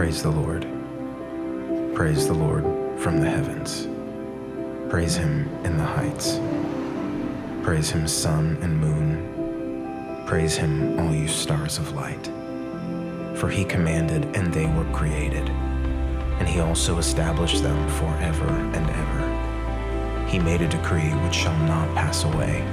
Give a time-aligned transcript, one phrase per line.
[0.00, 0.66] Praise the Lord.
[1.94, 2.64] Praise the Lord
[2.98, 3.86] from the heavens.
[4.90, 6.40] Praise him in the heights.
[7.62, 10.24] Praise him, sun and moon.
[10.26, 12.30] Praise him, all you stars of light.
[13.36, 20.28] For he commanded, and they were created, and he also established them forever and ever.
[20.30, 22.64] He made a decree which shall not pass away.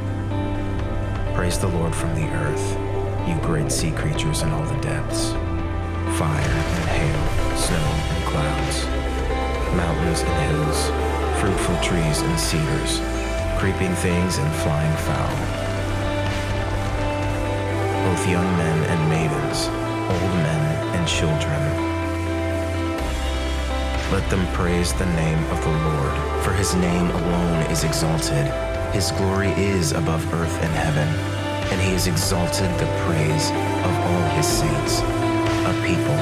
[1.36, 5.34] Praise the Lord from the earth, you great sea creatures in all the depths,
[6.18, 7.22] fire and hail,
[7.56, 8.86] snow and clouds,
[9.78, 10.90] mountains and hills,
[11.40, 13.02] fruitful trees and cedars,
[13.60, 15.38] creeping things and flying fowl,
[18.10, 19.68] both young men and maidens,
[20.10, 21.62] old men and children.
[24.12, 28.52] Let them praise the name of the Lord, for his name alone is exalted.
[28.92, 31.08] His glory is above earth and heaven,
[31.72, 33.52] and he has exalted the praise
[33.86, 35.27] of all his saints,
[35.68, 36.18] a people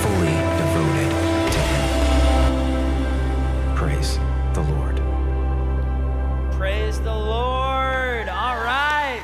[0.00, 1.10] fully devoted
[1.52, 1.84] to him.
[3.76, 4.18] Praise
[4.54, 4.96] the Lord.
[6.52, 8.30] Praise the Lord.
[8.30, 9.20] All right.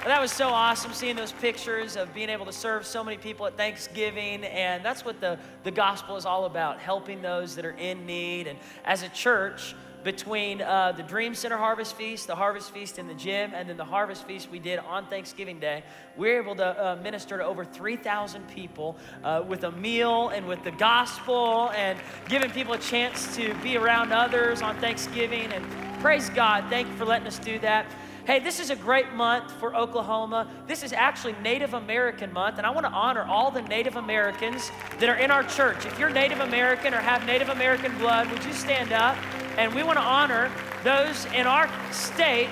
[0.00, 3.16] Well, that was so awesome seeing those pictures of being able to serve so many
[3.16, 4.44] people at Thanksgiving.
[4.44, 8.48] And that's what the, the gospel is all about helping those that are in need.
[8.48, 13.06] And as a church, between uh, the Dream Center Harvest Feast, the Harvest Feast in
[13.06, 15.84] the gym, and then the Harvest Feast we did on Thanksgiving Day,
[16.16, 20.46] we were able to uh, minister to over 3,000 people uh, with a meal and
[20.46, 25.52] with the gospel and giving people a chance to be around others on Thanksgiving.
[25.52, 25.64] And
[26.00, 27.86] praise God, thank you for letting us do that.
[28.24, 30.48] Hey, this is a great month for Oklahoma.
[30.68, 34.70] This is actually Native American month, and I want to honor all the Native Americans
[35.00, 35.86] that are in our church.
[35.86, 39.16] If you're Native American or have Native American blood, would you stand up?
[39.58, 40.50] And we want to honor
[40.82, 42.48] those in our state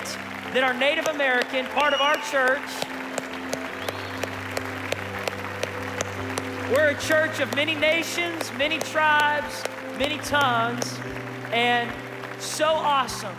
[0.53, 2.61] that are Native American, part of our church.
[6.71, 9.63] We're a church of many nations, many tribes,
[9.97, 10.99] many tongues,
[11.51, 11.91] and
[12.39, 13.35] so awesome.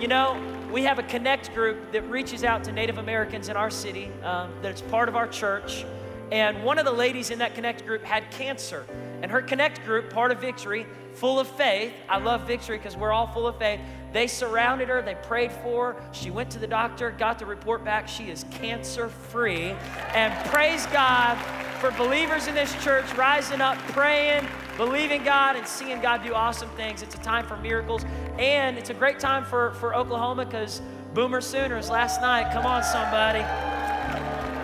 [0.00, 0.40] You know,
[0.72, 4.52] we have a connect group that reaches out to Native Americans in our city um,
[4.62, 5.84] that's part of our church.
[6.30, 8.86] And one of the ladies in that connect group had cancer.
[9.22, 13.12] And her connect group, part of Victory, full of faith, I love Victory because we're
[13.12, 13.80] all full of faith.
[14.12, 16.02] They surrounded her, they prayed for her.
[16.12, 18.08] She went to the doctor, got the report back.
[18.08, 19.74] She is cancer free.
[20.14, 21.36] And praise God
[21.80, 26.68] for believers in this church rising up, praying, believing God, and seeing God do awesome
[26.70, 27.02] things.
[27.02, 28.04] It's a time for miracles.
[28.38, 30.82] And it's a great time for, for Oklahoma because
[31.14, 32.52] Boomer Sooners last night.
[32.52, 33.69] Come on, somebody.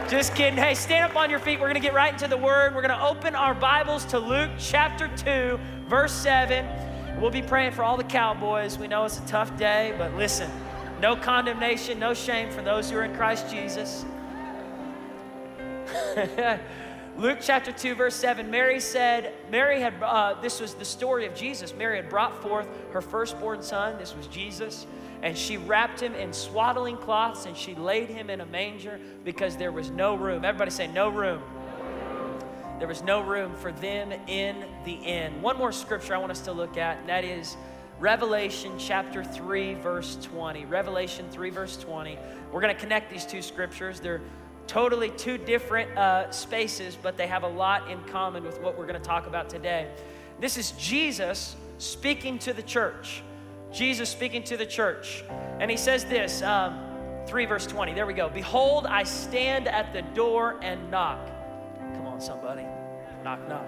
[0.08, 0.56] Just kidding.
[0.56, 1.58] Hey, stand up on your feet.
[1.58, 2.76] We're going to get right into the word.
[2.76, 5.58] We're going to open our Bibles to Luke chapter 2,
[5.88, 6.64] verse 7.
[7.20, 8.78] We'll be praying for all the cowboys.
[8.78, 10.48] We know it's a tough day, but listen
[11.00, 14.04] no condemnation, no shame for those who are in Christ Jesus.
[17.16, 21.34] Luke chapter 2, verse 7, Mary said, Mary had, uh, this was the story of
[21.34, 21.74] Jesus.
[21.74, 24.86] Mary had brought forth her firstborn son, this was Jesus,
[25.22, 29.56] and she wrapped him in swaddling cloths and she laid him in a manger because
[29.56, 30.44] there was no room.
[30.44, 31.42] Everybody say, no room.
[32.78, 35.40] There was no room for them in the inn.
[35.40, 37.56] One more scripture I want us to look at, and that is
[37.98, 40.66] Revelation chapter 3, verse 20.
[40.66, 42.18] Revelation 3, verse 20.
[42.52, 44.00] We're going to connect these two scriptures.
[44.00, 44.20] They're
[44.66, 48.86] totally two different uh, spaces, but they have a lot in common with what we're
[48.86, 49.88] going to talk about today.
[50.40, 53.22] This is Jesus speaking to the church.
[53.76, 55.22] Jesus speaking to the church.
[55.60, 56.80] And he says this um,
[57.26, 57.92] 3 verse 20.
[57.92, 58.30] There we go.
[58.30, 61.28] Behold, I stand at the door and knock.
[61.94, 62.64] Come on, somebody.
[63.22, 63.66] Knock, knock.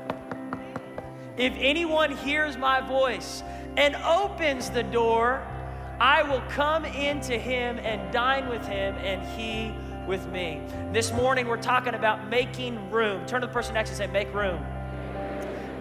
[1.37, 3.43] If anyone hears my voice
[3.77, 5.47] and opens the door,
[6.01, 9.75] I will come into him and dine with him, and he
[10.07, 10.63] with me.
[10.93, 13.27] This morning, we're talking about making room.
[13.27, 14.65] Turn to the person next to and say, Make room.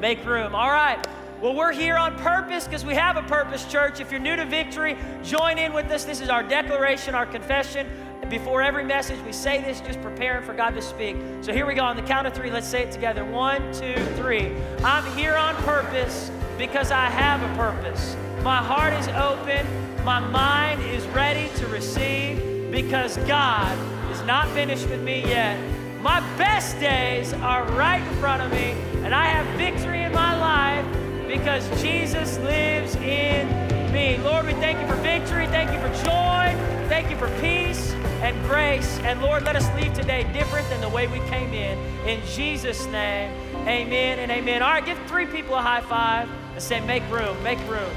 [0.01, 0.53] Make room.
[0.53, 1.07] All right.
[1.39, 3.99] Well, we're here on purpose because we have a purpose, church.
[3.99, 6.03] If you're new to victory, join in with us.
[6.03, 7.87] This is our declaration, our confession.
[8.27, 11.15] Before every message, we say this just preparing for God to speak.
[11.41, 11.83] So here we go.
[11.83, 13.23] On the count of three, let's say it together.
[13.23, 14.51] One, two, three.
[14.83, 18.17] I'm here on purpose because I have a purpose.
[18.41, 19.67] My heart is open,
[20.03, 23.77] my mind is ready to receive because God
[24.11, 25.59] is not finished with me yet.
[26.01, 28.71] My best days are right in front of me,
[29.03, 33.47] and I have victory in my life because Jesus lives in
[33.91, 34.17] me.
[34.17, 35.47] Lord, we thank you for victory.
[35.47, 36.55] Thank you for joy.
[36.87, 38.99] Thank you for peace and grace.
[38.99, 41.77] And Lord, let us leave today different than the way we came in.
[42.07, 43.31] In Jesus' name,
[43.67, 44.61] amen and amen.
[44.61, 47.91] All right, give three people a high five and say, make room, make room,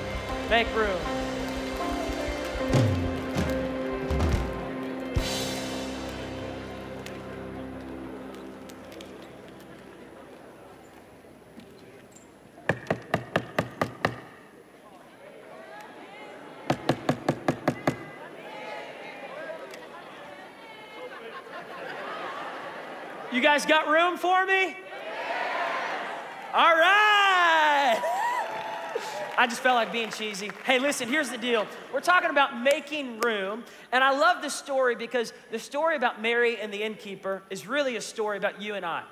[0.48, 0.98] make room.
[23.32, 24.76] You guys got room for me?
[26.52, 28.02] All right.
[29.38, 30.50] I just felt like being cheesy.
[30.64, 31.64] Hey, listen, here's the deal.
[31.94, 33.62] We're talking about making room,
[33.92, 37.94] and I love this story because the story about Mary and the innkeeper is really
[37.94, 39.04] a story about you and I.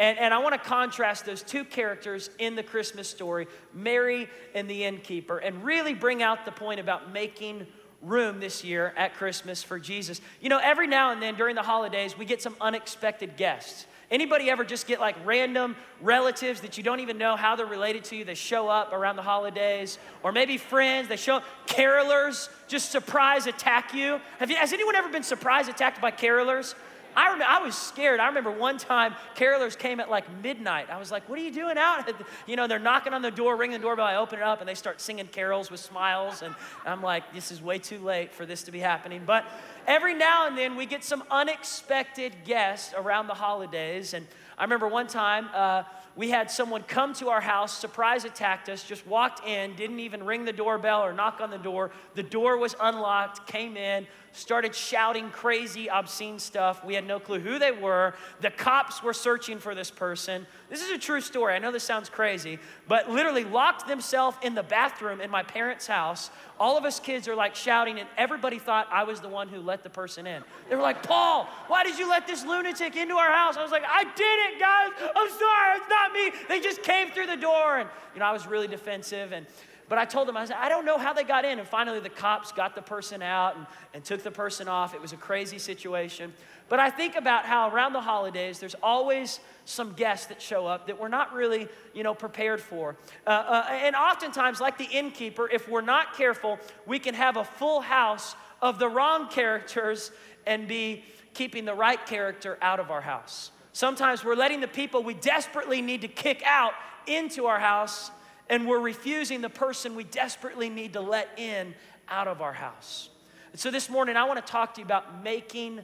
[0.00, 4.68] And, and I want to contrast those two characters in the Christmas story, Mary and
[4.68, 7.68] the innkeeper, and really bring out the point about making
[8.02, 10.20] room this year at Christmas for Jesus.
[10.40, 13.86] You know, every now and then during the holidays, we get some unexpected guests.
[14.10, 18.02] Anybody ever just get like random relatives that you don't even know how they're related
[18.04, 18.24] to you?
[18.24, 21.06] They show up around the holidays, or maybe friends.
[21.06, 21.44] They show up.
[21.66, 24.20] Carolers just surprise attack you.
[24.40, 24.56] Have you.
[24.56, 26.74] Has anyone ever been surprise attacked by carolers?
[27.16, 28.20] I remember I was scared.
[28.20, 30.90] I remember one time carolers came at like midnight.
[30.90, 32.10] I was like, "What are you doing out?"
[32.46, 34.06] You know, they're knocking on the door, ringing the doorbell.
[34.06, 36.54] I open it up, and they start singing carols with smiles, and
[36.86, 39.44] I'm like, "This is way too late for this to be happening." But
[39.86, 44.26] every now and then we get some unexpected guests around the holidays, and
[44.58, 45.48] I remember one time.
[45.54, 45.84] Uh,
[46.16, 50.24] we had someone come to our house, surprise attacked us, just walked in, didn't even
[50.24, 51.92] ring the doorbell or knock on the door.
[52.14, 56.84] The door was unlocked, came in, started shouting crazy, obscene stuff.
[56.84, 58.14] We had no clue who they were.
[58.40, 60.46] The cops were searching for this person.
[60.68, 61.54] This is a true story.
[61.54, 65.86] I know this sounds crazy, but literally locked themselves in the bathroom in my parents'
[65.86, 66.30] house.
[66.58, 69.60] All of us kids are like shouting, and everybody thought I was the one who
[69.60, 70.42] let the person in.
[70.68, 73.56] They were like, Paul, why did you let this lunatic into our house?
[73.56, 74.90] I was like, I did it, guys.
[75.16, 75.76] I'm sorry.
[75.76, 76.32] It's not me.
[76.48, 77.78] They just came through the door.
[77.78, 79.32] And, you know, I was really defensive.
[79.32, 79.46] And,
[79.90, 81.58] but I told them, I said, I don't know how they got in.
[81.58, 84.94] And finally, the cops got the person out and, and took the person off.
[84.94, 86.32] It was a crazy situation.
[86.68, 90.86] But I think about how around the holidays, there's always some guests that show up
[90.86, 92.94] that we're not really, you know, prepared for.
[93.26, 97.42] Uh, uh, and oftentimes, like the innkeeper, if we're not careful, we can have a
[97.42, 100.12] full house of the wrong characters
[100.46, 101.02] and be
[101.34, 103.50] keeping the right character out of our house.
[103.72, 106.74] Sometimes we're letting the people we desperately need to kick out
[107.08, 108.12] into our house
[108.50, 111.72] and we're refusing the person we desperately need to let in
[112.08, 113.08] out of our house.
[113.52, 115.80] And so this morning, I want to talk to you about making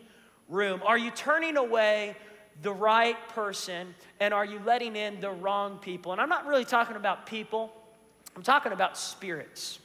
[0.49, 0.83] room.
[0.85, 2.17] Are you turning away
[2.63, 6.13] the right person and are you letting in the wrong people?
[6.13, 7.73] And I'm not really talking about people,
[8.35, 9.79] I'm talking about spirits.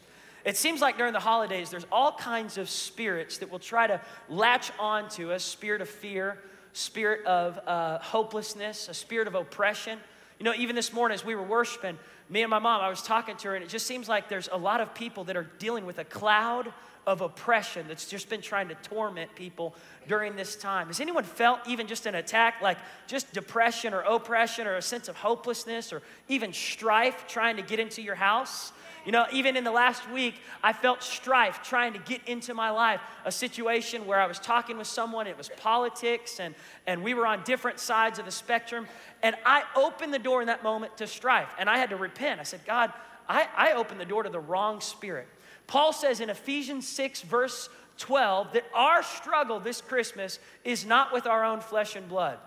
[0.43, 4.01] It seems like during the holidays, there's all kinds of spirits that will try to
[4.27, 6.39] latch on to us spirit of fear,
[6.73, 9.99] spirit of uh, hopelessness, a spirit of oppression.
[10.39, 11.99] You know, even this morning as we were worshiping,
[12.31, 14.47] me and my mom, I was talking to her, and it just seems like there's
[14.51, 16.71] a lot of people that are dealing with a cloud
[17.07, 19.75] of oppression that's just been trying to torment people
[20.07, 20.88] during this time.
[20.88, 22.77] Has anyone felt even just an attack, like
[23.07, 27.80] just depression or oppression or a sense of hopelessness or even strife trying to get
[27.80, 28.71] into your house?
[29.06, 32.69] You know, even in the last week, I felt strife trying to get into my
[32.69, 33.01] life.
[33.25, 36.53] A situation where I was talking with someone, it was politics, and,
[36.86, 38.88] and we were on different sides of the spectrum.
[39.24, 42.39] And I opened the door in that moment to strife, and I had to repent.
[42.39, 42.94] I said, God,
[43.27, 45.27] I, I opened the door to the wrong spirit.
[45.71, 51.25] Paul says in Ephesians 6, verse 12, that our struggle this Christmas is not with
[51.25, 52.39] our own flesh and blood.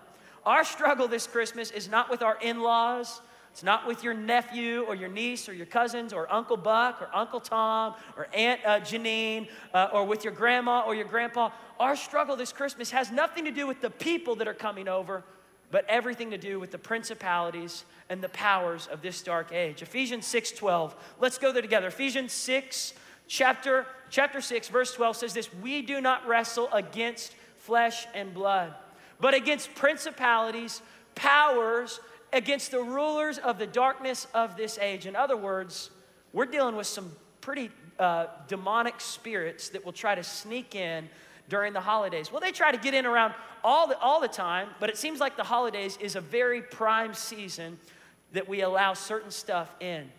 [0.45, 4.83] Our struggle this Christmas is not with our in laws, it's not with your nephew
[4.83, 8.79] or your niece or your cousins or Uncle Buck or Uncle Tom or Aunt uh,
[8.81, 11.49] Janine uh, or with your grandma or your grandpa.
[11.79, 15.23] Our struggle this Christmas has nothing to do with the people that are coming over,
[15.71, 19.81] but everything to do with the principalities and the powers of this dark age.
[19.81, 20.93] Ephesians 6:12.
[21.19, 21.87] Let's go there together.
[21.87, 22.93] Ephesians 6
[23.27, 28.73] chapter chapter 6 verse 12 says this, "We do not wrestle against flesh and blood,
[29.19, 30.81] but against principalities,
[31.15, 31.99] powers,
[32.31, 35.07] against the rulers of the darkness of this age.
[35.07, 35.89] In other words,
[36.33, 41.09] we're dealing with some pretty uh, demonic spirits that will try to sneak in
[41.47, 42.31] during the holidays.
[42.31, 45.19] Well, they try to get in around all the, all the time, but it seems
[45.19, 47.79] like the holidays is a very prime season
[48.33, 50.09] that we allow certain stuff in.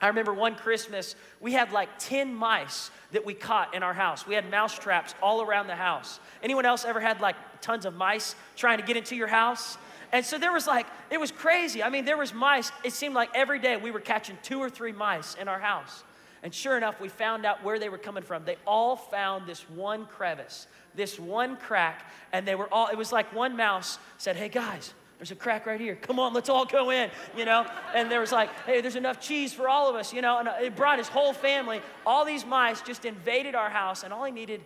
[0.00, 4.26] I remember one Christmas, we had like 10 mice that we caught in our house.
[4.26, 6.20] We had mouse traps all around the house.
[6.42, 9.76] Anyone else ever had like tons of mice trying to get into your house?
[10.12, 11.82] And so there was like, it was crazy.
[11.82, 12.70] I mean, there was mice.
[12.84, 16.04] It seemed like every day we were catching two or three mice in our house.
[16.42, 18.44] And sure enough, we found out where they were coming from.
[18.44, 23.10] They all found this one crevice, this one crack, and they were all, it was
[23.10, 25.96] like one mouse said, Hey guys, there's a crack right here.
[25.96, 27.66] Come on, let's all go in, you know?
[27.94, 30.38] And there was like, hey, there's enough cheese for all of us, you know?
[30.38, 31.80] And it brought his whole family.
[32.06, 34.60] All these mice just invaded our house, and all he needed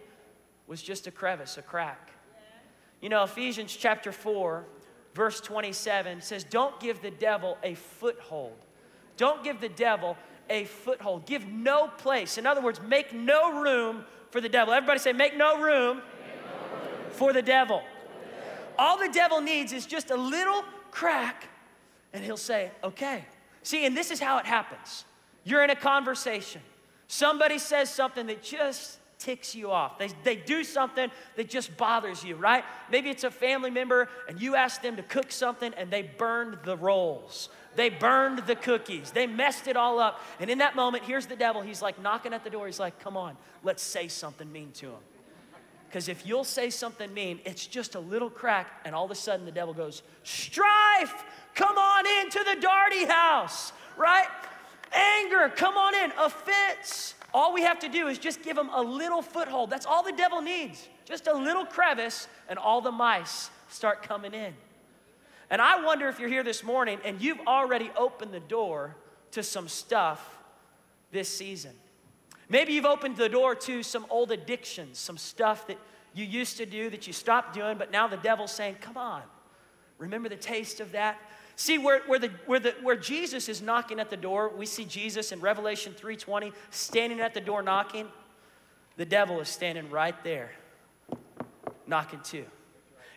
[0.66, 2.10] was just a crevice, a crack.
[3.00, 4.64] You know, Ephesians chapter 4,
[5.14, 8.56] verse 27 says, Don't give the devil a foothold.
[9.16, 10.18] Don't give the devil
[10.50, 11.26] a foothold.
[11.26, 12.36] Give no place.
[12.36, 14.74] In other words, make no room for the devil.
[14.74, 16.04] Everybody say, Make no room, make
[16.44, 17.10] no room.
[17.10, 17.82] for the devil.
[18.78, 21.48] All the devil needs is just a little crack,
[22.12, 23.24] and he'll say, okay.
[23.62, 25.04] See, and this is how it happens.
[25.44, 26.60] You're in a conversation.
[27.06, 29.98] Somebody says something that just ticks you off.
[29.98, 32.64] They, they do something that just bothers you, right?
[32.90, 36.58] Maybe it's a family member and you ask them to cook something and they burned
[36.64, 37.48] the rolls.
[37.76, 39.12] They burned the cookies.
[39.12, 40.20] They messed it all up.
[40.40, 41.62] And in that moment, here's the devil.
[41.62, 42.66] He's like knocking at the door.
[42.66, 45.00] He's like, come on, let's say something mean to him.
[45.92, 49.14] Because if you'll say something mean, it's just a little crack, and all of a
[49.14, 51.22] sudden the devil goes, Strife,
[51.54, 54.24] come on into the darty house, right?
[54.94, 56.10] Anger, come on in.
[56.12, 59.68] Offense, all we have to do is just give them a little foothold.
[59.68, 60.88] That's all the devil needs.
[61.04, 64.54] Just a little crevice, and all the mice start coming in.
[65.50, 68.96] And I wonder if you're here this morning and you've already opened the door
[69.32, 70.38] to some stuff
[71.10, 71.72] this season.
[72.52, 75.78] Maybe you've opened the door to some old addictions, some stuff that
[76.12, 79.22] you used to do that you stopped doing, but now the devil's saying, Come on,
[79.96, 81.18] remember the taste of that?
[81.56, 84.84] See, where, where, the, where, the, where Jesus is knocking at the door, we see
[84.84, 88.06] Jesus in Revelation 3.20 standing at the door knocking.
[88.98, 90.50] The devil is standing right there,
[91.86, 92.44] knocking too.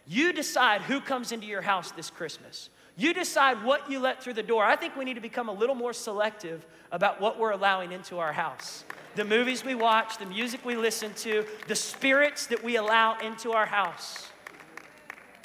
[0.07, 2.69] You decide who comes into your house this Christmas.
[2.95, 4.63] You decide what you let through the door.
[4.63, 8.17] I think we need to become a little more selective about what we're allowing into
[8.19, 8.85] our house.
[9.15, 13.53] The movies we watch, the music we listen to, the spirits that we allow into
[13.53, 14.29] our house.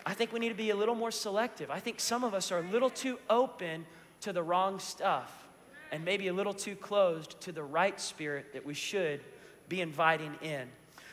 [0.04, 1.70] I think we need to be a little more selective.
[1.70, 3.86] I think some of us are a little too open
[4.22, 5.46] to the wrong stuff
[5.92, 9.20] and maybe a little too closed to the right spirit that we should
[9.68, 10.68] be inviting in.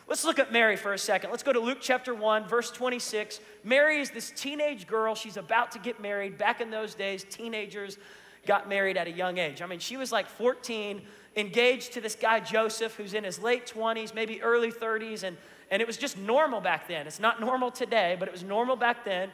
[0.08, 1.30] Let's look at Mary for a second.
[1.30, 3.40] Let's go to Luke chapter 1, verse 26.
[3.64, 5.14] Mary is this teenage girl.
[5.14, 6.40] She's about to get married.
[6.40, 8.00] Back in those days, teenagers
[8.48, 9.62] got married at a young age.
[9.62, 11.02] I mean, she was like 14,
[11.36, 15.38] engaged to this guy Joseph, who's in his late 20s, maybe early 30s, and
[15.70, 17.08] and it was just normal back then.
[17.08, 19.30] It's not normal today, but it was normal back then.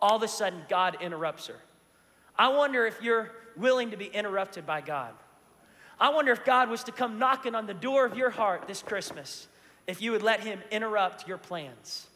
[0.00, 1.56] All of a sudden, God interrupts her.
[2.36, 5.12] I wonder if you're willing to be interrupted by God.
[6.00, 8.82] I wonder if God was to come knocking on the door of your heart this
[8.82, 9.48] Christmas,
[9.86, 12.06] if you would let Him interrupt your plans.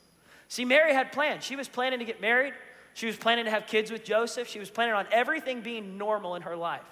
[0.49, 1.45] See, Mary had plans.
[1.45, 2.55] She was planning to get married,
[2.95, 6.35] she was planning to have kids with Joseph, she was planning on everything being normal
[6.35, 6.83] in her life.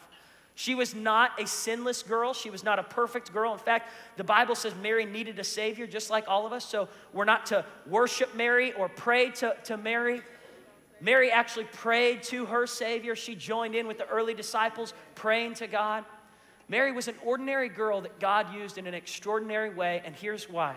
[0.55, 2.35] She was not a sinless girl.
[2.35, 3.53] She was not a perfect girl.
[3.55, 6.67] In fact, the Bible says Mary needed a Savior just like all of us.
[6.67, 10.21] So we're not to worship Mary or pray to, to Mary.
[11.01, 13.17] Mary actually prayed to her Savior.
[13.17, 16.05] She joined in with the early disciples praying to God.
[16.69, 20.77] Mary was an ordinary girl that God used in an extraordinary way, and here's why.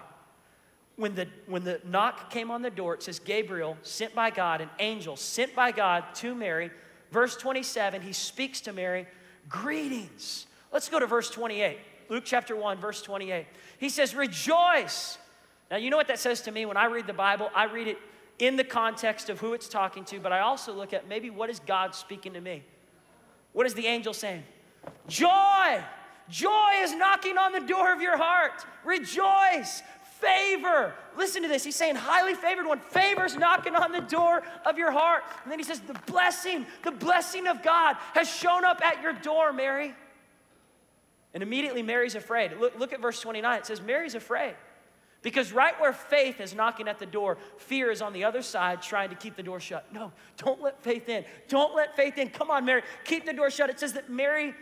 [0.95, 4.61] When the, when the knock came on the door, it says Gabriel, sent by God,
[4.61, 6.69] an angel sent by God to Mary.
[7.11, 9.07] Verse 27, he speaks to Mary
[9.49, 10.47] greetings.
[10.71, 11.77] Let's go to verse 28.
[12.09, 13.45] Luke chapter 1, verse 28.
[13.79, 15.17] He says, Rejoice.
[15.71, 17.49] Now, you know what that says to me when I read the Bible?
[17.55, 17.97] I read it
[18.39, 21.49] in the context of who it's talking to, but I also look at maybe what
[21.49, 22.63] is God speaking to me?
[23.53, 24.43] What is the angel saying?
[25.07, 25.83] Joy!
[26.29, 28.65] Joy is knocking on the door of your heart.
[28.85, 29.83] Rejoice
[30.23, 30.93] favor.
[31.17, 31.63] Listen to this.
[31.63, 32.79] He's saying, highly favored one.
[32.79, 35.23] Favor's knocking on the door of your heart.
[35.43, 39.13] And then he says, the blessing, the blessing of God has shown up at your
[39.13, 39.93] door, Mary.
[41.33, 42.51] And immediately Mary's afraid.
[42.59, 43.59] Look, look at verse 29.
[43.59, 44.55] It says, Mary's afraid.
[45.23, 48.81] Because right where faith is knocking at the door, fear is on the other side
[48.81, 49.91] trying to keep the door shut.
[49.93, 51.23] No, don't let faith in.
[51.47, 52.29] Don't let faith in.
[52.29, 53.69] Come on, Mary, keep the door shut.
[53.69, 54.53] It says that Mary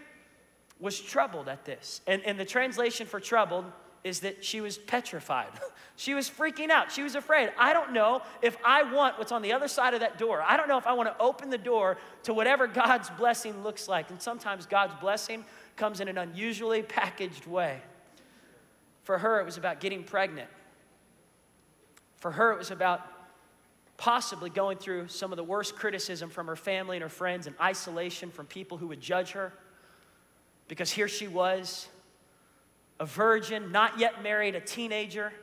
[0.80, 2.02] was troubled at this.
[2.06, 3.66] And, and the translation for troubled
[4.04, 5.52] is that she was petrified.
[5.96, 6.92] she was freaking out.
[6.92, 7.52] She was afraid.
[7.58, 10.42] I don't know if I want what's on the other side of that door.
[10.42, 13.88] I don't know if I want to open the door to whatever God's blessing looks
[13.88, 14.10] like.
[14.10, 17.82] And sometimes God's blessing comes in an unusually packaged way.
[19.04, 20.50] For her, it was about getting pregnant.
[22.18, 23.02] For her, it was about
[23.98, 27.56] possibly going through some of the worst criticism from her family and her friends and
[27.62, 29.54] isolation from people who would judge her.
[30.68, 31.88] Because here she was
[33.02, 35.34] a virgin, not yet married, a teenager.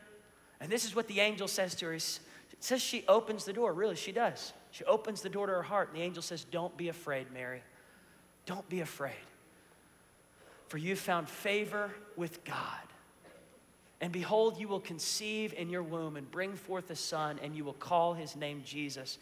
[0.60, 1.92] And this is what the angel says to her.
[1.92, 2.20] It
[2.60, 3.72] says she opens the door.
[3.72, 4.52] Really, she does.
[4.70, 7.62] She opens the door to her heart, and the angel says, Don't be afraid, Mary.
[8.46, 9.12] Don't be afraid.
[10.68, 12.54] For you found favor with God.
[14.00, 17.64] And behold, you will conceive in your womb and bring forth a son, and you
[17.64, 19.18] will call his name Jesus.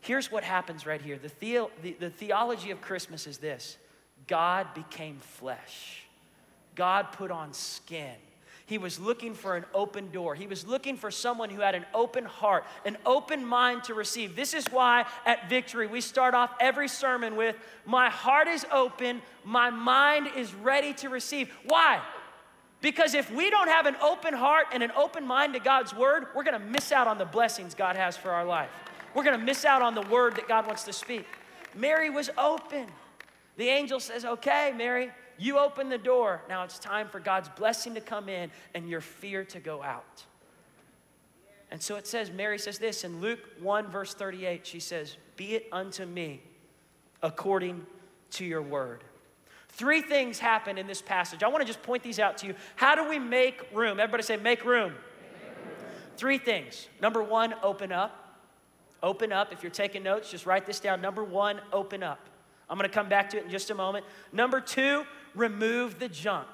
[0.00, 3.76] Here's what happens right here the, the, the theology of Christmas is this
[4.26, 6.07] God became flesh.
[6.78, 8.14] God put on skin.
[8.64, 10.36] He was looking for an open door.
[10.36, 14.36] He was looking for someone who had an open heart, an open mind to receive.
[14.36, 19.22] This is why at Victory we start off every sermon with, My heart is open,
[19.44, 21.50] my mind is ready to receive.
[21.64, 22.00] Why?
[22.80, 26.28] Because if we don't have an open heart and an open mind to God's word,
[26.36, 28.70] we're gonna miss out on the blessings God has for our life.
[29.14, 31.26] We're gonna miss out on the word that God wants to speak.
[31.74, 32.86] Mary was open.
[33.56, 36.42] The angel says, Okay, Mary, you open the door.
[36.48, 40.24] Now it's time for God's blessing to come in and your fear to go out.
[41.70, 44.66] And so it says, Mary says this in Luke 1, verse 38.
[44.66, 46.42] She says, Be it unto me
[47.22, 47.86] according
[48.30, 49.04] to your word.
[49.70, 51.42] Three things happen in this passage.
[51.42, 52.54] I want to just point these out to you.
[52.76, 54.00] How do we make room?
[54.00, 54.94] Everybody say, make room.
[56.16, 56.88] Three things.
[57.00, 58.40] Number one, open up.
[59.02, 59.52] Open up.
[59.52, 61.00] If you're taking notes, just write this down.
[61.00, 62.28] Number one, open up.
[62.68, 64.04] I'm going to come back to it in just a moment.
[64.32, 65.04] Number two,
[65.38, 66.48] remove the junk.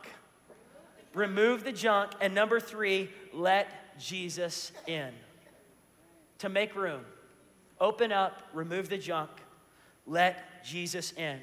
[1.15, 2.13] Remove the junk.
[2.21, 5.11] And number three, let Jesus in.
[6.39, 7.05] To make room.
[7.81, 9.31] Open up, remove the junk,
[10.07, 11.41] let Jesus in.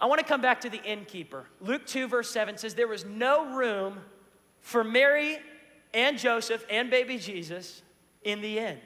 [0.00, 1.44] I want to come back to the innkeeper.
[1.60, 4.00] Luke 2, verse 7 says, There was no room
[4.60, 5.38] for Mary
[5.94, 7.82] and Joseph and baby Jesus
[8.24, 8.78] in the inn.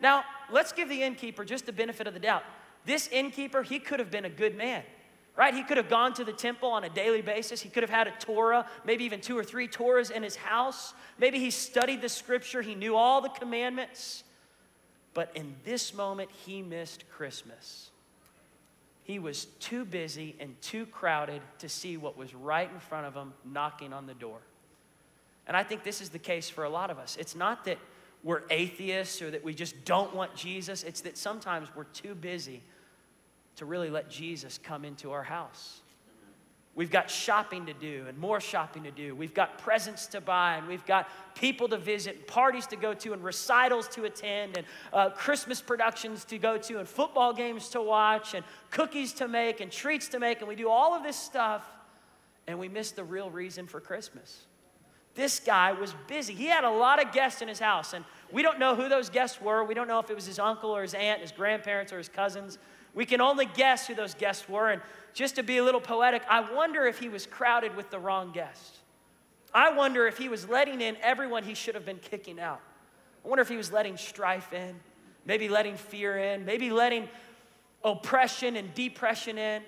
[0.00, 2.44] Now, let's give the innkeeper just the benefit of the doubt.
[2.86, 4.82] This innkeeper, he could have been a good man,
[5.38, 5.54] right?
[5.54, 7.62] He could have gone to the temple on a daily basis.
[7.62, 10.92] He could have had a Torah, maybe even two or three Torahs in his house.
[11.16, 14.24] Maybe he studied the scripture, he knew all the commandments.
[15.14, 17.90] But in this moment, he missed Christmas.
[19.04, 23.14] He was too busy and too crowded to see what was right in front of
[23.14, 24.38] him knocking on the door.
[25.46, 27.16] And I think this is the case for a lot of us.
[27.18, 27.78] It's not that
[28.24, 32.60] we're atheists or that we just don't want Jesus, it's that sometimes we're too busy
[33.58, 35.82] to really let Jesus come into our house.
[36.74, 39.12] We've got shopping to do and more shopping to do.
[39.14, 42.94] We've got presents to buy and we've got people to visit, and parties to go
[42.94, 47.68] to, and recitals to attend, and uh, Christmas productions to go to, and football games
[47.70, 50.38] to watch, and cookies to make, and treats to make.
[50.38, 51.68] And we do all of this stuff
[52.48, 54.46] and we miss the real reason for Christmas.
[55.14, 56.32] This guy was busy.
[56.32, 59.10] He had a lot of guests in his house, and we don't know who those
[59.10, 59.64] guests were.
[59.64, 62.08] We don't know if it was his uncle or his aunt, his grandparents or his
[62.08, 62.58] cousins.
[62.94, 64.70] We can only guess who those guests were.
[64.70, 64.82] And
[65.14, 68.32] just to be a little poetic, I wonder if he was crowded with the wrong
[68.32, 68.78] guests.
[69.54, 72.60] I wonder if he was letting in everyone he should have been kicking out.
[73.24, 74.74] I wonder if he was letting strife in,
[75.24, 77.08] maybe letting fear in, maybe letting
[77.82, 79.62] oppression and depression in.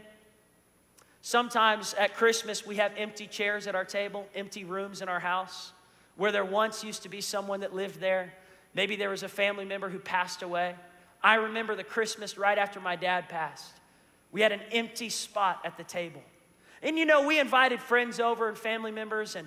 [1.23, 5.73] Sometimes at Christmas, we have empty chairs at our table, empty rooms in our house,
[6.17, 8.33] where there once used to be someone that lived there.
[8.75, 10.75] Maybe there was a family member who passed away.
[11.23, 13.73] I remember the Christmas right after my dad passed.
[14.33, 16.23] We had an empty spot at the table.
[16.83, 19.47] And you know, we invited friends over and family members and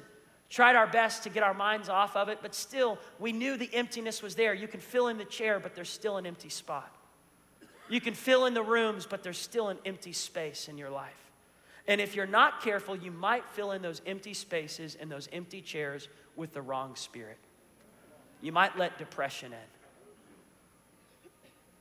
[0.50, 3.74] tried our best to get our minds off of it, but still, we knew the
[3.74, 4.54] emptiness was there.
[4.54, 6.96] You can fill in the chair, but there's still an empty spot.
[7.90, 11.32] You can fill in the rooms, but there's still an empty space in your life.
[11.88, 15.60] And if you're not careful, you might fill in those empty spaces and those empty
[15.60, 17.40] chairs with the wrong spirit.
[18.42, 19.83] You might let depression in.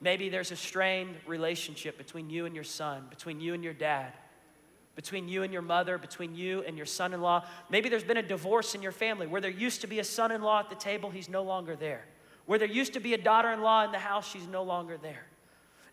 [0.03, 4.13] Maybe there's a strained relationship between you and your son, between you and your dad,
[4.97, 7.45] between you and your mother, between you and your son in law.
[7.71, 10.33] Maybe there's been a divorce in your family where there used to be a son
[10.33, 12.05] in law at the table, he's no longer there.
[12.47, 14.99] Where there used to be a daughter in law in the house, she's no longer
[15.01, 15.25] there.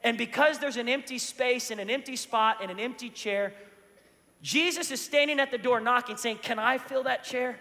[0.04, 3.54] And because there's an empty space and an empty spot and an empty chair,
[4.42, 7.60] Jesus is standing at the door knocking, saying, Can I fill that chair?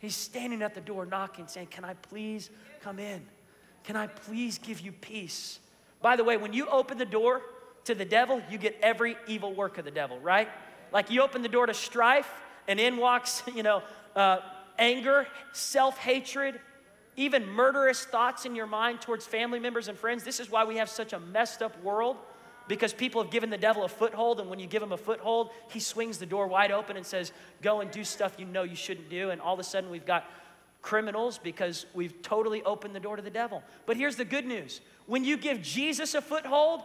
[0.00, 2.50] He's standing at the door knocking, saying, Can I please
[2.82, 3.22] come in?
[3.84, 5.60] Can I please give you peace?
[6.02, 7.42] By the way, when you open the door
[7.84, 10.48] to the devil, you get every evil work of the devil, right?
[10.90, 12.30] Like you open the door to strife,
[12.66, 13.82] and in walks, you know,
[14.16, 14.38] uh,
[14.78, 16.58] anger, self hatred,
[17.16, 20.24] even murderous thoughts in your mind towards family members and friends.
[20.24, 22.16] This is why we have such a messed up world
[22.70, 25.50] because people have given the devil a foothold, and when you give him a foothold,
[25.72, 28.76] he swings the door wide open and says, Go and do stuff you know you
[28.76, 29.30] shouldn't do.
[29.30, 30.24] And all of a sudden, we've got
[30.80, 33.64] criminals because we've totally opened the door to the devil.
[33.86, 36.82] But here's the good news when you give Jesus a foothold,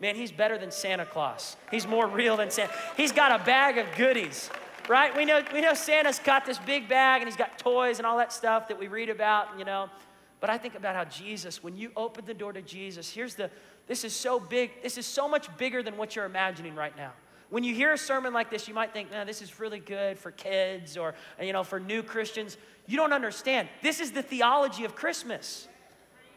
[0.00, 1.56] man, he's better than Santa Claus.
[1.70, 2.72] He's more real than Santa.
[2.96, 4.50] He's got a bag of goodies,
[4.88, 5.16] right?
[5.16, 8.18] We know, we know Santa's got this big bag and he's got toys and all
[8.18, 9.88] that stuff that we read about, you know.
[10.40, 13.50] But I think about how Jesus, when you open the door to Jesus, here's the,
[13.88, 17.12] this is so big, this is so much bigger than what you're imagining right now.
[17.50, 20.18] When you hear a sermon like this, you might think, man, this is really good
[20.18, 22.58] for kids or, you know, for new Christians.
[22.86, 23.68] You don't understand.
[23.82, 25.66] This is the theology of Christmas.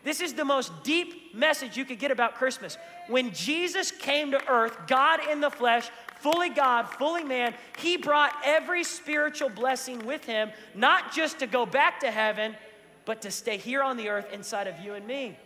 [0.04, 2.78] This is the most deep message you could get about Christmas.
[3.08, 5.90] When Jesus came to earth, God in the flesh,
[6.22, 11.66] fully God, fully man, he brought every spiritual blessing with him, not just to go
[11.66, 12.56] back to heaven,
[13.06, 15.38] but to stay here on the earth inside of you and me.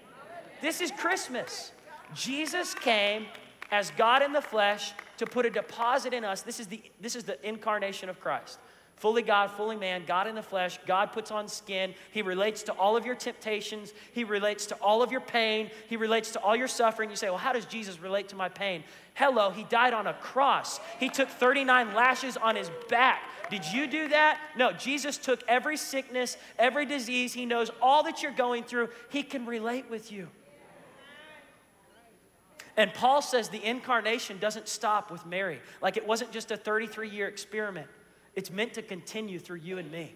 [0.61, 1.71] This is Christmas.
[2.13, 3.25] Jesus came
[3.71, 6.41] as God in the flesh to put a deposit in us.
[6.41, 8.59] This is the, this is the incarnation of Christ.
[8.95, 10.79] Fully God, fully man, God in the flesh.
[10.85, 11.93] God puts on skin.
[12.11, 13.93] He relates to all of your temptations.
[14.13, 15.69] He relates to all of your pain.
[15.89, 17.09] He relates to all your suffering.
[17.09, 18.85] You say, Well, how does Jesus relate to my pain?
[19.13, 20.79] Hello, he died on a cross.
[20.97, 23.21] He took 39 lashes on his back.
[23.49, 24.39] Did you do that?
[24.57, 27.33] No, Jesus took every sickness, every disease.
[27.33, 28.89] He knows all that you're going through.
[29.09, 30.29] He can relate with you.
[32.77, 35.61] And Paul says the incarnation doesn't stop with Mary.
[35.81, 37.87] Like it wasn't just a 33 year experiment,
[38.35, 40.13] it's meant to continue through you and me.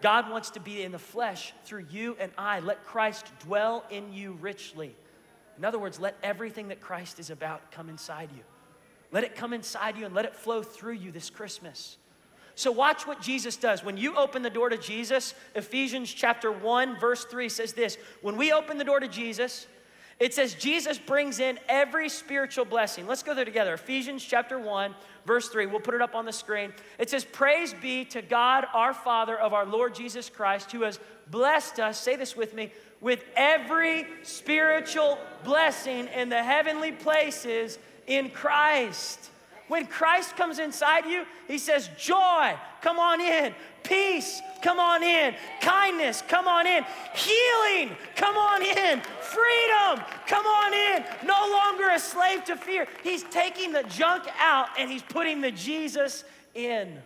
[0.00, 2.58] God wants to be in the flesh through you and I.
[2.58, 4.96] Let Christ dwell in you richly.
[5.56, 8.42] In other words, let everything that Christ is about come inside you.
[9.12, 11.98] Let it come inside you and let it flow through you this Christmas.
[12.54, 13.84] So, watch what Jesus does.
[13.84, 18.36] When you open the door to Jesus, Ephesians chapter 1, verse 3 says this When
[18.36, 19.66] we open the door to Jesus,
[20.22, 23.08] it says Jesus brings in every spiritual blessing.
[23.08, 23.74] Let's go there together.
[23.74, 24.94] Ephesians chapter 1,
[25.26, 25.66] verse 3.
[25.66, 26.72] We'll put it up on the screen.
[27.00, 31.00] It says, Praise be to God, our Father, of our Lord Jesus Christ, who has
[31.28, 38.30] blessed us, say this with me, with every spiritual blessing in the heavenly places in
[38.30, 39.28] Christ.
[39.66, 43.56] When Christ comes inside you, he says, Joy, come on in.
[43.82, 45.34] Peace, come on in.
[45.60, 46.84] Kindness, come on in.
[47.14, 49.00] Healing, come on in.
[49.20, 51.04] Freedom, come on in.
[51.26, 52.86] No longer a slave to fear.
[53.02, 56.98] He's taking the junk out and he's putting the Jesus in.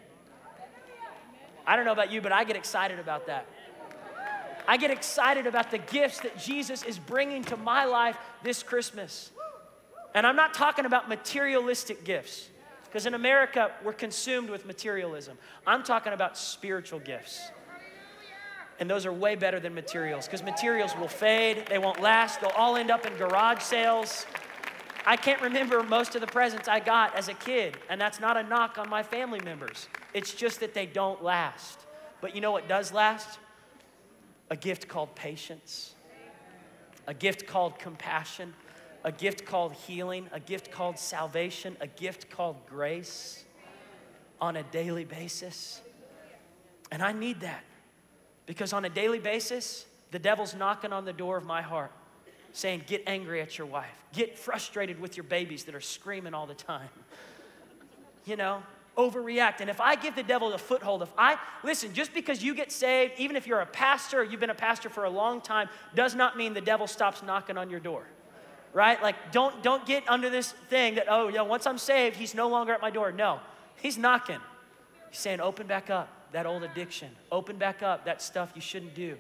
[1.67, 3.47] I don't know about you, but I get excited about that.
[4.69, 9.31] I get excited about the gifts that Jesus is bringing to my life this Christmas.
[10.15, 12.49] And I'm not talking about materialistic gifts,
[12.97, 15.37] because in America, we're consumed with materialism.
[15.67, 17.51] I'm talking about spiritual gifts.
[18.81, 22.49] And those are way better than materials, because materials will fade, they won't last, they'll
[22.57, 24.25] all end up in garage sales.
[25.05, 28.39] I can't remember most of the presents I got as a kid, and that's not
[28.39, 29.89] a knock on my family members.
[30.15, 31.81] It's just that they don't last.
[32.23, 33.39] But you know what does last?
[34.49, 35.93] A gift called patience,
[37.07, 38.55] a gift called compassion,
[39.07, 43.45] a gift called healing, a gift called salvation, a gift called grace
[44.41, 45.81] on a daily basis.
[46.91, 47.63] And I need that
[48.47, 51.93] because on a daily basis, the devil's knocking on the door of my heart
[52.53, 56.49] saying, Get angry at your wife, get frustrated with your babies that are screaming all
[56.49, 56.89] the time.
[58.25, 58.61] You know,
[58.99, 59.61] overreact.
[59.61, 62.73] And if I give the devil a foothold, if I, listen, just because you get
[62.73, 65.69] saved, even if you're a pastor or you've been a pastor for a long time,
[65.95, 68.05] does not mean the devil stops knocking on your door
[68.77, 69.03] right?
[69.03, 72.47] Like, don't, don't get under this thing that, oh, yeah, once I'm saved, he's no
[72.47, 73.11] longer at my door.
[73.11, 73.41] No,
[73.77, 74.39] he's knocking.
[75.09, 77.09] He's saying, open back up that old addiction.
[77.33, 79.17] Open back up that stuff you shouldn't do.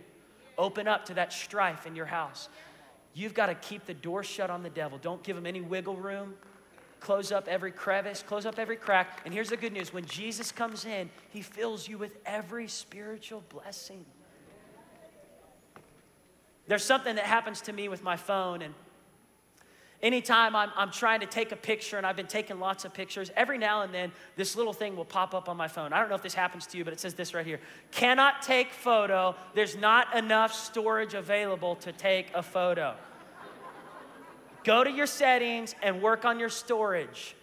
[0.58, 2.50] Open up to that strife in your house.
[3.14, 4.98] You've got to keep the door shut on the devil.
[5.00, 6.34] Don't give him any wiggle room.
[7.00, 9.22] Close up every crevice, close up every crack.
[9.24, 13.42] And here's the good news when Jesus comes in, he fills you with every spiritual
[13.48, 14.04] blessing.
[16.66, 18.74] There's something that happens to me with my phone, and
[20.02, 23.30] Anytime I'm, I'm trying to take a picture, and I've been taking lots of pictures,
[23.34, 25.92] every now and then this little thing will pop up on my phone.
[25.92, 27.60] I don't know if this happens to you, but it says this right here
[27.92, 29.34] Cannot take photo.
[29.54, 32.94] There's not enough storage available to take a photo.
[34.64, 37.34] Go to your settings and work on your storage.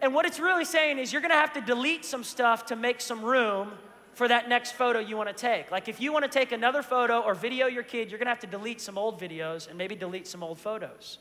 [0.00, 3.00] And what it's really saying is you're gonna have to delete some stuff to make
[3.00, 3.72] some room
[4.18, 5.70] for that next photo you want to take.
[5.70, 8.30] Like if you want to take another photo or video your kid, you're going to
[8.30, 11.18] have to delete some old videos and maybe delete some old photos.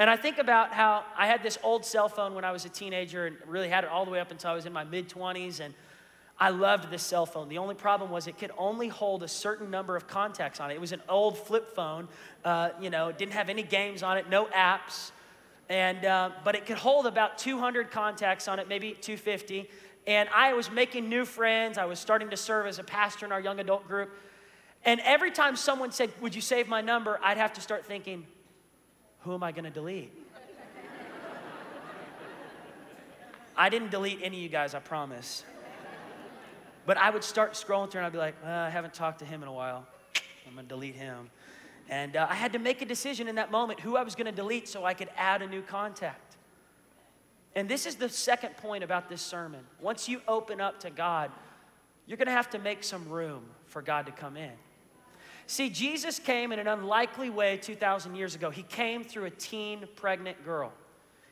[0.00, 2.70] And I think about how I had this old cell phone when I was a
[2.70, 5.10] teenager and really had it all the way up until I was in my mid
[5.10, 5.60] 20s.
[5.60, 5.74] And
[6.38, 7.50] I loved this cell phone.
[7.50, 10.74] The only problem was it could only hold a certain number of contacts on it.
[10.76, 12.08] It was an old flip phone,
[12.46, 15.10] uh, you know, didn't have any games on it, no apps.
[15.68, 19.68] And, uh, but it could hold about 200 contacts on it, maybe 250.
[20.06, 21.76] And I was making new friends.
[21.76, 24.16] I was starting to serve as a pastor in our young adult group.
[24.82, 27.20] And every time someone said, Would you save my number?
[27.22, 28.26] I'd have to start thinking,
[29.22, 30.12] who am I going to delete?
[33.56, 35.44] I didn't delete any of you guys, I promise.
[36.86, 39.24] But I would start scrolling through and I'd be like, uh, I haven't talked to
[39.24, 39.86] him in a while.
[40.46, 41.30] I'm going to delete him.
[41.88, 44.26] And uh, I had to make a decision in that moment who I was going
[44.26, 46.36] to delete so I could add a new contact.
[47.54, 49.60] And this is the second point about this sermon.
[49.80, 51.30] Once you open up to God,
[52.06, 54.52] you're going to have to make some room for God to come in.
[55.50, 58.50] See, Jesus came in an unlikely way 2,000 years ago.
[58.50, 60.72] He came through a teen pregnant girl.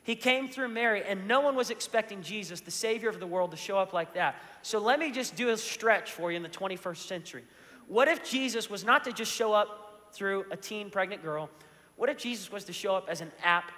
[0.03, 3.51] He came through Mary, and no one was expecting Jesus, the Savior of the world,
[3.51, 4.35] to show up like that.
[4.61, 7.45] So let me just do a stretch for you in the 21st century.
[7.87, 11.49] What if Jesus was not to just show up through a teen pregnant girl?
[11.95, 13.71] What if Jesus was to show up as an app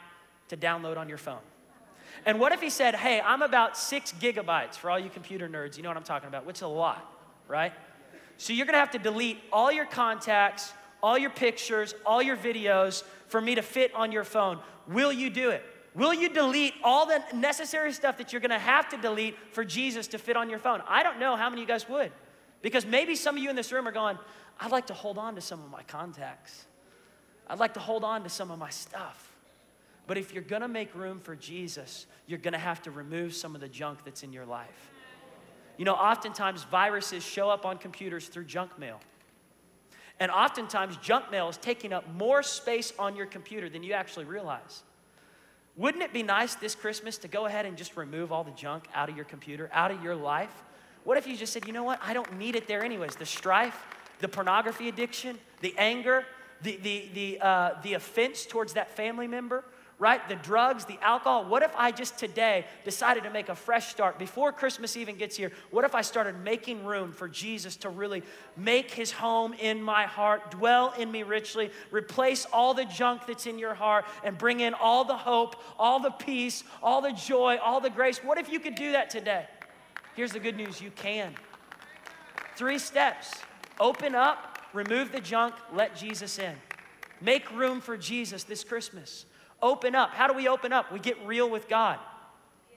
[0.47, 1.41] to download on your phone?
[2.25, 5.77] And what if he said, Hey, I'm about six gigabytes for all you computer nerds?
[5.77, 7.05] You know what I'm talking about, which is a lot,
[7.47, 7.73] right?
[8.41, 10.73] So you're gonna have to delete all your contacts,
[11.03, 14.57] all your pictures, all your videos for me to fit on your phone.
[14.87, 15.63] Will you do it?
[15.93, 20.07] Will you delete all the necessary stuff that you're gonna have to delete for Jesus
[20.07, 20.81] to fit on your phone?
[20.87, 22.11] I don't know how many of you guys would.
[22.63, 24.17] Because maybe some of you in this room are going,
[24.59, 26.65] I'd like to hold on to some of my contacts.
[27.45, 29.31] I'd like to hold on to some of my stuff.
[30.07, 33.61] But if you're gonna make room for Jesus, you're gonna have to remove some of
[33.61, 34.90] the junk that's in your life.
[35.81, 38.99] You know, oftentimes viruses show up on computers through junk mail.
[40.19, 44.25] And oftentimes, junk mail is taking up more space on your computer than you actually
[44.25, 44.83] realize.
[45.75, 48.89] Wouldn't it be nice this Christmas to go ahead and just remove all the junk
[48.93, 50.53] out of your computer, out of your life?
[51.03, 53.15] What if you just said, you know what, I don't need it there anyways?
[53.15, 53.83] The strife,
[54.19, 56.25] the pornography addiction, the anger,
[56.61, 59.63] the, the, the, uh, the offense towards that family member,
[60.01, 60.27] right?
[60.27, 61.45] The drugs, the alcohol.
[61.45, 65.37] What if I just today decided to make a fresh start before Christmas even gets
[65.37, 65.51] here?
[65.69, 68.23] What if I started making room for Jesus to really
[68.57, 73.45] make his home in my heart, dwell in me richly, replace all the junk that's
[73.45, 77.59] in your heart, and bring in all the hope, all the peace, all the joy,
[77.63, 78.23] all the grace?
[78.23, 79.45] What if you could do that today?
[80.15, 81.35] Here's the good news you can.
[82.55, 83.31] Three steps
[83.79, 86.55] open up, remove the junk, let Jesus in.
[87.21, 89.25] Make room for Jesus this Christmas.
[89.61, 90.11] Open up.
[90.11, 90.91] How do we open up?
[90.91, 91.99] We get real with God.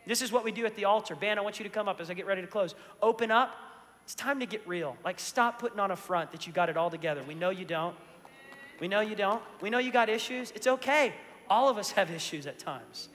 [0.07, 1.15] This is what we do at the altar.
[1.15, 2.75] Ben, I want you to come up as I get ready to close.
[3.01, 3.55] Open up.
[4.05, 4.97] It's time to get real.
[5.03, 7.23] Like, stop putting on a front that you got it all together.
[7.27, 7.97] We know you don't.
[8.81, 9.43] We know you don't.
[9.63, 10.51] We know you got issues.
[10.51, 11.15] It's okay.
[11.49, 13.09] All of us have issues at times.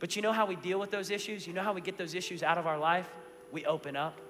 [0.00, 1.46] But you know how we deal with those issues?
[1.46, 3.08] You know how we get those issues out of our life?
[3.52, 4.20] We open up.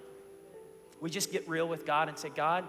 [1.01, 2.65] We just get real with God and say, God,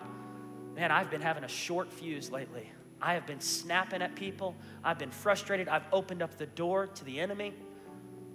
[0.76, 2.72] man, I've been having a short fuse lately.
[3.02, 4.56] I have been snapping at people.
[4.84, 5.68] I've been frustrated.
[5.68, 7.54] I've opened up the door to the enemy.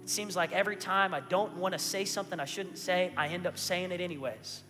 [0.03, 3.27] It seems like every time I don't want to say something I shouldn't say, I
[3.27, 4.63] end up saying it anyways.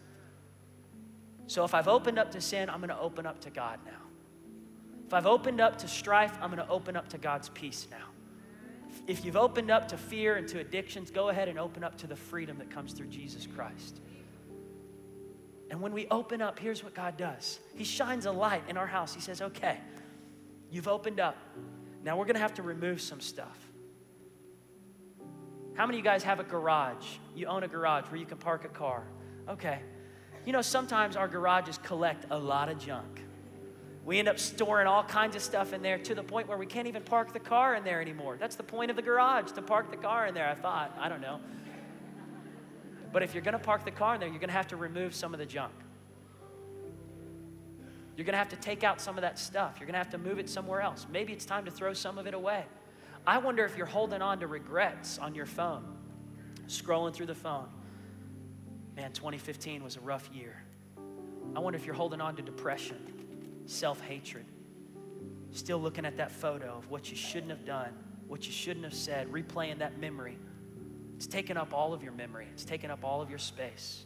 [1.47, 3.91] So if I've opened up to sin, I'm going to open up to God now.
[5.05, 8.05] If I've opened up to strife, I'm going to open up to God's peace now.
[9.07, 12.07] If you've opened up to fear and to addictions, go ahead and open up to
[12.07, 13.99] the freedom that comes through Jesus Christ.
[15.71, 18.85] And when we open up, here's what God does He shines a light in our
[18.85, 19.15] house.
[19.15, 19.79] He says, Okay,
[20.69, 21.37] you've opened up.
[22.03, 23.57] Now we're going to have to remove some stuff.
[25.75, 27.05] How many of you guys have a garage?
[27.33, 29.03] You own a garage where you can park a car.
[29.47, 29.79] Okay.
[30.45, 33.21] You know, sometimes our garages collect a lot of junk.
[34.03, 36.65] We end up storing all kinds of stuff in there to the point where we
[36.65, 38.35] can't even park the car in there anymore.
[38.37, 40.97] That's the point of the garage, to park the car in there, I thought.
[40.99, 41.39] I don't know.
[43.11, 44.77] But if you're going to park the car in there, you're going to have to
[44.77, 45.73] remove some of the junk.
[48.15, 49.77] You're going to have to take out some of that stuff.
[49.79, 51.07] You're going to have to move it somewhere else.
[51.11, 52.65] Maybe it's time to throw some of it away.
[53.25, 55.85] I wonder if you're holding on to regrets on your phone,
[56.67, 57.67] scrolling through the phone.
[58.95, 60.61] Man, 2015 was a rough year.
[61.55, 62.97] I wonder if you're holding on to depression,
[63.65, 64.45] self hatred,
[65.51, 67.93] still looking at that photo of what you shouldn't have done,
[68.27, 70.37] what you shouldn't have said, replaying that memory
[71.21, 74.05] it's taken up all of your memory, it's taken up all of your space.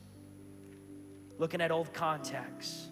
[1.37, 2.89] Looking at old contacts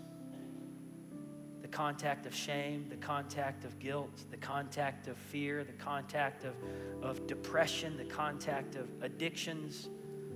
[1.62, 6.54] the contact of shame, the contact of guilt, the contact of fear, the contact of,
[7.02, 9.90] of depression, the contact of addictions,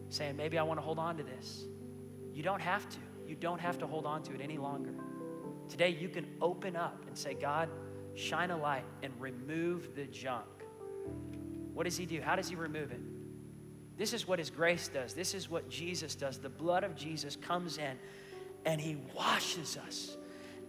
[0.10, 1.64] saying, maybe I want to hold on to this.
[2.34, 2.98] You don't have to.
[3.26, 4.96] You don't have to hold on to it any longer.
[5.70, 7.70] Today, you can open up and say, God,
[8.16, 10.44] shine a light and remove the junk.
[11.74, 12.20] What does He do?
[12.20, 13.00] How does He remove it?
[13.98, 15.14] This is what His grace does.
[15.14, 16.38] This is what Jesus does.
[16.38, 17.98] The blood of Jesus comes in
[18.66, 20.18] and He washes us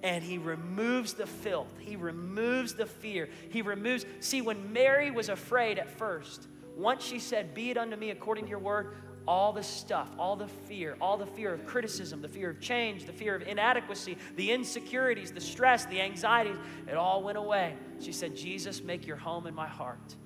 [0.02, 1.72] and he removes the filth.
[1.78, 3.28] He removes the fear.
[3.50, 4.06] He removes.
[4.20, 8.44] See, when Mary was afraid at first, once she said, Be it unto me according
[8.44, 8.94] to your word,
[9.26, 13.04] all the stuff, all the fear, all the fear of criticism, the fear of change,
[13.04, 17.74] the fear of inadequacy, the insecurities, the stress, the anxieties, it all went away.
[18.00, 20.16] She said, Jesus, make your home in my heart.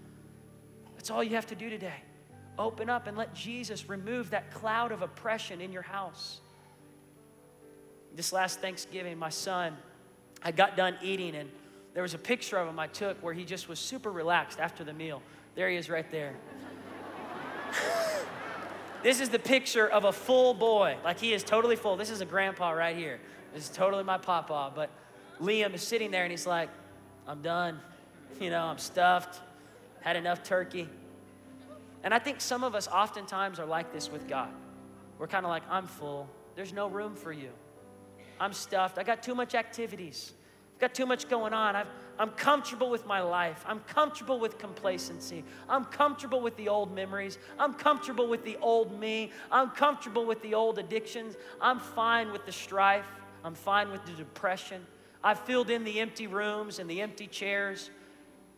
[0.95, 2.03] That's all you have to do today.
[2.59, 6.41] Open up and let Jesus remove that cloud of oppression in your house.
[8.15, 9.77] This last Thanksgiving, my son,
[10.43, 11.49] I got done eating, and
[11.95, 14.85] there was a picture of him I took where he just was super relaxed after
[14.85, 15.23] the meal.
[15.55, 16.35] There he is right there.
[19.03, 20.97] this is the picture of a full boy.
[21.05, 21.97] Like he is totally full.
[21.97, 23.21] This is a grandpa right here.
[23.55, 24.73] This is totally my papa.
[24.75, 24.91] But
[25.41, 26.71] Liam is sitting there and he's like,
[27.27, 27.81] I'm done.
[28.41, 29.41] You know, I'm stuffed,
[30.01, 30.89] had enough turkey.
[32.05, 34.51] And I think some of us oftentimes are like this with God.
[35.19, 36.29] We're kind of like, I'm full.
[36.57, 37.51] There's no room for you.
[38.41, 38.99] I'm stuffed.
[38.99, 40.33] I got too much activities.
[40.75, 41.77] I've got too much going on.
[41.77, 41.85] i
[42.19, 43.65] am comfortable with my life.
[43.69, 45.45] I'm comfortable with complacency.
[45.69, 47.39] I'm comfortable with the old memories.
[47.59, 49.31] I'm comfortable with the old me.
[49.51, 51.37] I'm comfortable with the old addictions.
[51.61, 53.07] I'm fine with the strife.
[53.45, 54.85] I'm fine with the depression.
[55.23, 57.91] I've filled in the empty rooms and the empty chairs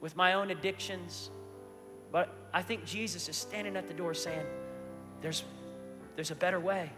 [0.00, 1.30] with my own addictions.
[2.54, 4.46] I think Jesus is standing at the door saying,
[5.20, 5.42] There's,
[6.14, 6.88] there's a better way.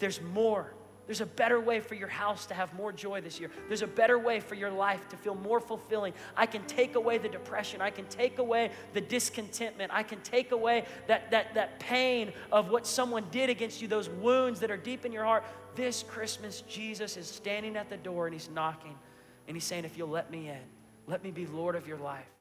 [0.00, 0.74] There's more.
[1.06, 3.50] There's a better way for your house to have more joy this year.
[3.68, 6.12] There's a better way for your life to feel more fulfilling.
[6.36, 7.80] I can take away the depression.
[7.82, 9.92] I can take away the discontentment.
[9.94, 14.08] I can take away that, that, that pain of what someone did against you, those
[14.08, 15.44] wounds that are deep in your heart.
[15.76, 18.96] This Christmas, Jesus is standing at the door and he's knocking
[19.46, 20.62] and he's saying, If you'll let me in,
[21.06, 22.33] let me be Lord of your life.